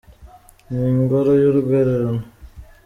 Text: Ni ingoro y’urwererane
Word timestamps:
Ni 0.69 0.81
ingoro 0.93 1.31
y’urwererane 1.41 2.23